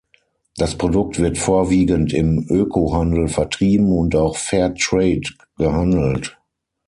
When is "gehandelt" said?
5.59-6.39